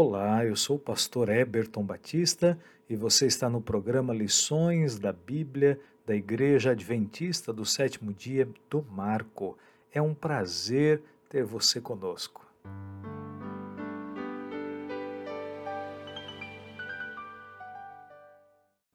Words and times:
Olá, 0.00 0.44
eu 0.44 0.54
sou 0.54 0.76
o 0.76 0.78
pastor 0.78 1.28
Eberton 1.28 1.82
Batista 1.82 2.56
e 2.88 2.94
você 2.94 3.26
está 3.26 3.50
no 3.50 3.60
programa 3.60 4.14
Lições 4.14 4.96
da 4.96 5.12
Bíblia 5.12 5.80
da 6.06 6.14
Igreja 6.14 6.70
Adventista 6.70 7.52
do 7.52 7.66
Sétimo 7.66 8.12
Dia 8.12 8.48
do 8.70 8.80
Marco. 8.80 9.58
É 9.92 10.00
um 10.00 10.14
prazer 10.14 11.02
ter 11.28 11.42
você 11.42 11.80
conosco. 11.80 12.46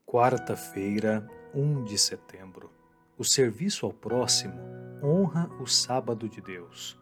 Quarta-feira, 0.07 1.29
1 1.53 1.83
de 1.83 1.97
setembro. 1.97 2.71
O 3.17 3.25
serviço 3.25 3.85
ao 3.85 3.91
próximo 3.91 4.57
honra 5.03 5.51
o 5.59 5.67
sábado 5.67 6.29
de 6.29 6.39
Deus. 6.39 6.97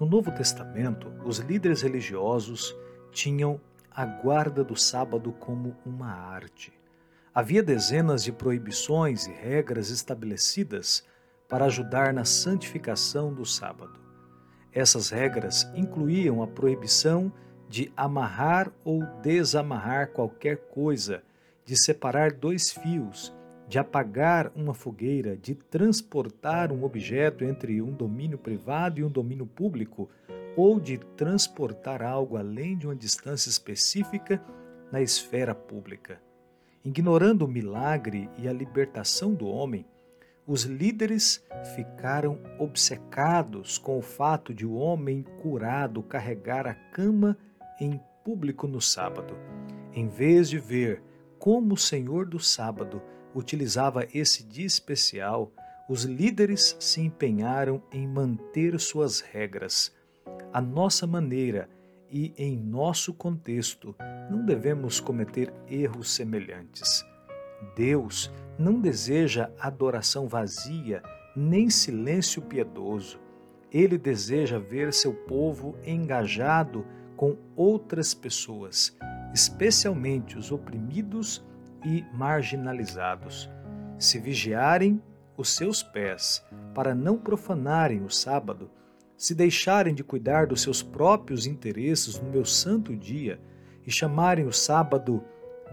No 0.00 0.06
Novo 0.06 0.32
Testamento, 0.32 1.12
os 1.26 1.40
líderes 1.40 1.82
religiosos 1.82 2.74
tinham 3.14 3.60
a 3.90 4.04
guarda 4.04 4.64
do 4.64 4.76
sábado 4.76 5.32
como 5.32 5.76
uma 5.86 6.12
arte. 6.12 6.72
Havia 7.32 7.62
dezenas 7.62 8.24
de 8.24 8.32
proibições 8.32 9.26
e 9.26 9.32
regras 9.32 9.88
estabelecidas 9.88 11.04
para 11.48 11.66
ajudar 11.66 12.12
na 12.12 12.24
santificação 12.24 13.32
do 13.32 13.46
sábado. 13.46 14.00
Essas 14.72 15.10
regras 15.10 15.70
incluíam 15.74 16.42
a 16.42 16.48
proibição 16.48 17.32
de 17.68 17.92
amarrar 17.96 18.72
ou 18.84 19.04
desamarrar 19.22 20.08
qualquer 20.08 20.56
coisa, 20.68 21.22
de 21.64 21.80
separar 21.80 22.32
dois 22.32 22.72
fios, 22.72 23.32
de 23.68 23.78
apagar 23.78 24.50
uma 24.54 24.74
fogueira, 24.74 25.36
de 25.36 25.54
transportar 25.54 26.72
um 26.72 26.84
objeto 26.84 27.44
entre 27.44 27.80
um 27.80 27.92
domínio 27.92 28.36
privado 28.36 29.00
e 29.00 29.04
um 29.04 29.08
domínio 29.08 29.46
público, 29.46 30.10
ou 30.56 30.78
de 30.78 30.98
transportar 31.16 32.02
algo 32.02 32.36
além 32.36 32.76
de 32.76 32.86
uma 32.86 32.94
distância 32.94 33.48
específica 33.48 34.42
na 34.90 35.00
esfera 35.00 35.54
pública. 35.54 36.20
Ignorando 36.84 37.44
o 37.44 37.48
milagre 37.48 38.28
e 38.38 38.46
a 38.46 38.52
libertação 38.52 39.32
do 39.32 39.46
homem, 39.46 39.86
os 40.46 40.64
líderes 40.64 41.42
ficaram 41.74 42.38
obcecados 42.58 43.78
com 43.78 43.98
o 43.98 44.02
fato 44.02 44.52
de 44.52 44.66
o 44.66 44.74
homem 44.74 45.22
curado 45.42 46.02
carregar 46.02 46.66
a 46.66 46.74
cama 46.74 47.36
em 47.80 47.98
público 48.22 48.66
no 48.66 48.80
sábado, 48.80 49.36
em 49.94 50.08
vez 50.08 50.50
de 50.50 50.58
ver 50.58 51.02
como 51.38 51.74
o 51.74 51.78
Senhor 51.78 52.26
do 52.26 52.38
sábado 52.38 53.02
utilizava 53.34 54.06
esse 54.14 54.44
dia 54.44 54.66
especial, 54.66 55.52
os 55.88 56.04
líderes 56.04 56.76
se 56.80 57.00
empenharam 57.00 57.82
em 57.92 58.06
manter 58.06 58.78
suas 58.80 59.20
regras. 59.20 59.94
A 60.54 60.60
nossa 60.60 61.04
maneira 61.04 61.68
e 62.08 62.32
em 62.38 62.56
nosso 62.56 63.12
contexto, 63.12 63.92
não 64.30 64.46
devemos 64.46 65.00
cometer 65.00 65.52
erros 65.68 66.14
semelhantes. 66.14 67.04
Deus 67.74 68.32
não 68.56 68.80
deseja 68.80 69.50
adoração 69.58 70.28
vazia 70.28 71.02
nem 71.34 71.68
silêncio 71.68 72.40
piedoso. 72.40 73.18
Ele 73.72 73.98
deseja 73.98 74.56
ver 74.56 74.92
seu 74.92 75.12
povo 75.12 75.76
engajado 75.84 76.86
com 77.16 77.36
outras 77.56 78.14
pessoas, 78.14 78.96
especialmente 79.34 80.38
os 80.38 80.52
oprimidos 80.52 81.44
e 81.84 82.04
marginalizados. 82.16 83.50
Se 83.98 84.20
vigiarem 84.20 85.02
os 85.36 85.48
seus 85.48 85.82
pés 85.82 86.46
para 86.72 86.94
não 86.94 87.18
profanarem 87.18 88.04
o 88.04 88.08
sábado, 88.08 88.70
se 89.16 89.34
deixarem 89.34 89.94
de 89.94 90.02
cuidar 90.02 90.46
dos 90.46 90.62
seus 90.62 90.82
próprios 90.82 91.46
interesses 91.46 92.20
no 92.20 92.30
meu 92.30 92.44
santo 92.44 92.96
dia 92.96 93.40
e 93.86 93.90
chamarem 93.90 94.46
o 94.46 94.52
sábado 94.52 95.22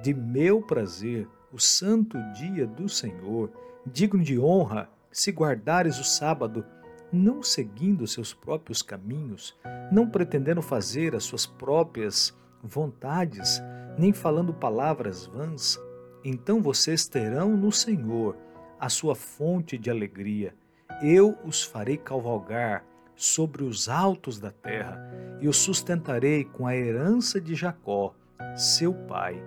de 0.02 0.14
meu 0.14 0.62
prazer, 0.62 1.28
o 1.52 1.60
santo 1.60 2.18
dia 2.34 2.66
do 2.66 2.88
Senhor, 2.88 3.52
digno 3.86 4.24
de 4.24 4.40
honra, 4.40 4.90
se 5.12 5.32
guardares 5.32 6.00
o 6.00 6.04
sábado, 6.04 6.66
não 7.12 7.44
seguindo 7.44 8.08
seus 8.08 8.34
próprios 8.34 8.82
caminhos, 8.82 9.58
não 9.92 10.10
pretendendo 10.10 10.62
fazer 10.62 11.16
as 11.16 11.24
suas 11.24 11.46
próprias 11.46 12.34
vontades, 12.64 13.62
nem 13.98 14.14
falando 14.14 14.54
palavras 14.54 15.26
vãs, 15.26 15.78
então 16.24 16.62
vocês 16.62 17.08
terão 17.08 17.58
no 17.58 17.72
Senhor 17.72 18.38
a 18.80 18.88
sua 18.90 19.16
fonte 19.16 19.78
de 19.78 19.90
alegria. 19.90 20.56
Eu 21.02 21.38
os 21.44 21.64
farei 21.64 21.98
cavalgar 21.98 22.86
sobre 23.24 23.64
os 23.64 23.88
altos 23.88 24.40
da 24.40 24.52
terra 24.52 25.00
e 25.40 25.48
os 25.48 25.58
sustentarei 25.58 26.44
com 26.44 26.66
a 26.66 26.76
herança 26.76 27.40
de 27.40 27.54
Jacó, 27.54 28.16
seu 28.56 28.94
pai, 28.94 29.42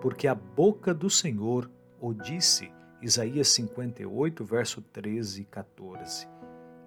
porque 0.00 0.28
a 0.28 0.34
boca 0.34 0.94
do 0.94 1.10
Senhor 1.10 1.70
o 2.00 2.12
disse. 2.12 2.70
Isaías 3.02 3.48
58, 3.48 4.44
verso 4.44 4.80
13 4.80 5.42
e 5.42 5.44
14. 5.44 6.26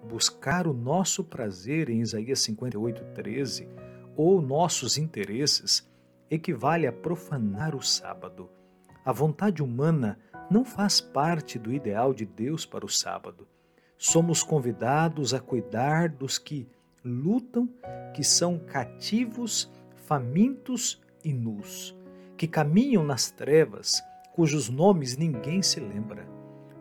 Buscar 0.08 0.66
o 0.66 0.72
nosso 0.72 1.22
prazer 1.22 1.88
em 1.88 2.00
Isaías 2.00 2.40
58, 2.40 3.04
13, 3.14 3.68
ou 4.16 4.42
nossos 4.42 4.98
interesses, 4.98 5.88
equivale 6.30 6.86
a 6.86 6.92
profanar 6.92 7.74
o 7.74 7.82
sábado 7.82 8.48
a 9.04 9.12
vontade 9.12 9.62
humana 9.62 10.18
não 10.50 10.64
faz 10.64 11.00
parte 11.00 11.58
do 11.58 11.72
ideal 11.72 12.12
de 12.12 12.26
Deus 12.26 12.66
para 12.66 12.84
o 12.84 12.88
sábado. 12.88 13.48
Somos 14.02 14.42
convidados 14.42 15.34
a 15.34 15.40
cuidar 15.40 16.08
dos 16.08 16.38
que 16.38 16.66
lutam, 17.04 17.68
que 18.14 18.24
são 18.24 18.58
cativos, 18.58 19.70
famintos 19.94 21.02
e 21.22 21.34
nus, 21.34 21.94
que 22.34 22.48
caminham 22.48 23.04
nas 23.04 23.30
trevas, 23.30 24.02
cujos 24.32 24.70
nomes 24.70 25.18
ninguém 25.18 25.60
se 25.60 25.80
lembra. 25.80 26.26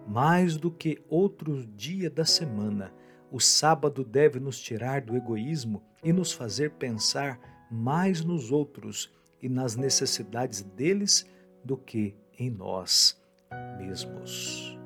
Mais 0.07 0.55
do 0.55 0.71
que 0.71 1.03
outro 1.09 1.67
dia 1.75 2.09
da 2.09 2.23
semana, 2.23 2.93
o 3.29 3.37
sábado 3.37 4.05
deve 4.05 4.39
nos 4.39 4.57
tirar 4.57 5.01
do 5.01 5.17
egoísmo 5.17 5.83
e 6.01 6.13
nos 6.13 6.31
fazer 6.31 6.71
pensar 6.71 7.67
mais 7.69 8.23
nos 8.23 8.49
outros 8.49 9.11
e 9.41 9.49
nas 9.49 9.75
necessidades 9.75 10.61
deles 10.61 11.29
do 11.65 11.75
que 11.75 12.15
em 12.39 12.49
nós 12.49 13.21
mesmos. 13.77 14.78